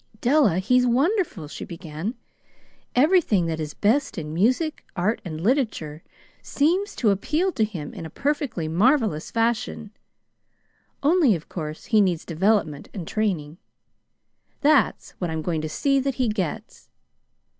"'Della, 0.19 0.57
he's 0.57 0.87
wonderful,' 0.87 1.47
she 1.47 1.63
began. 1.63 2.15
'Everything 2.95 3.45
that 3.45 3.59
is 3.59 3.75
best 3.75 4.17
in 4.17 4.33
music, 4.33 4.83
art, 4.95 5.21
and 5.23 5.39
literature 5.39 6.01
seems 6.41 6.95
to 6.95 7.11
appeal 7.11 7.51
to 7.51 7.63
him 7.63 7.93
in 7.93 8.03
a 8.03 8.09
perfectly 8.09 8.67
marvelous 8.67 9.29
fashion, 9.29 9.91
only, 11.03 11.35
of 11.35 11.47
course, 11.49 11.85
he 11.85 12.01
needs 12.01 12.25
development 12.25 12.89
and 12.95 13.07
training. 13.07 13.59
That's 14.61 15.11
what 15.19 15.29
I'm 15.29 15.43
going 15.43 15.61
to 15.61 15.69
see 15.69 15.99
that 15.99 16.15
he 16.15 16.29
gets. 16.29 16.89